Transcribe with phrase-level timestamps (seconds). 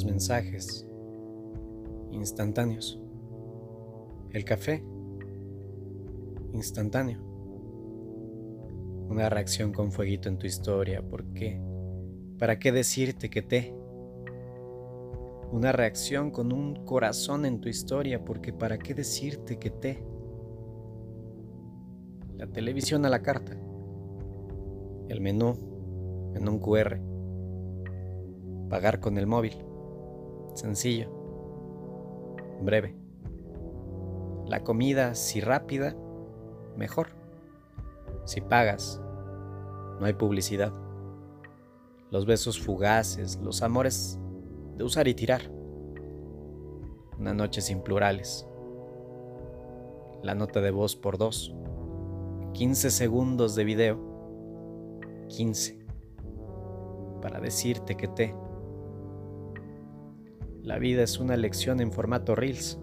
[0.00, 0.86] mensajes
[2.10, 2.98] instantáneos.
[4.30, 4.82] El café
[6.54, 7.20] instantáneo.
[9.08, 11.02] Una reacción con fueguito en tu historia.
[11.02, 11.60] ¿Por qué?
[12.38, 13.74] ¿Para qué decirte que te?
[15.52, 18.24] Una reacción con un corazón en tu historia.
[18.24, 20.02] Porque ¿para qué decirte que te?
[22.38, 23.52] La televisión a la carta.
[25.08, 26.98] El menú en un QR.
[28.70, 29.71] Pagar con el móvil.
[30.54, 31.10] Sencillo.
[32.60, 32.94] Breve.
[34.46, 35.96] La comida, si rápida,
[36.76, 37.08] mejor.
[38.24, 39.00] Si pagas,
[39.98, 40.72] no hay publicidad.
[42.10, 44.18] Los besos fugaces, los amores
[44.76, 45.50] de usar y tirar.
[47.18, 48.46] Una noche sin plurales.
[50.22, 51.54] La nota de voz por dos.
[52.52, 53.98] 15 segundos de video.
[55.28, 55.78] 15.
[57.22, 58.34] Para decirte que te.
[60.62, 62.78] La vida es una lección en formato Reels.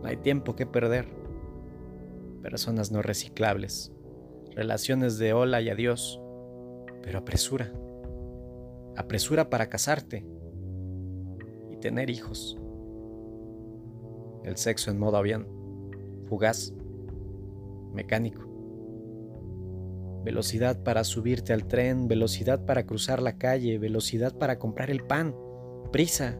[0.00, 1.08] No hay tiempo que perder.
[2.40, 3.92] Personas no reciclables,
[4.54, 6.20] relaciones de hola y adiós,
[7.02, 7.72] pero apresura,
[8.96, 10.24] apresura para casarte
[11.72, 12.56] y tener hijos.
[14.44, 15.48] El sexo en modo avión,
[16.28, 16.72] fugaz,
[17.92, 18.42] mecánico.
[20.24, 25.34] Velocidad para subirte al tren, velocidad para cruzar la calle, velocidad para comprar el pan,
[25.90, 26.38] prisa,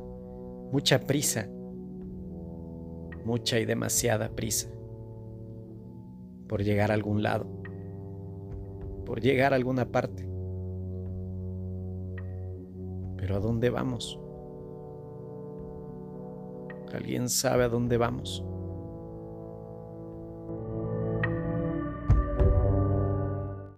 [0.73, 1.49] mucha prisa,
[3.25, 4.71] mucha y demasiada prisa
[6.49, 7.47] por llegar a algún lado,
[9.05, 10.27] por llegar a alguna parte.
[13.19, 14.19] Pero ¿a dónde vamos?
[16.93, 18.45] ¿Alguien sabe a dónde vamos?